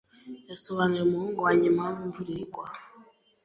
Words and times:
Yasobanuriye 0.49 1.03
umuhungu 1.05 1.39
wanjye 1.45 1.65
impamvu 1.67 1.99
imvura 2.07 2.29
igwa. 2.43 2.65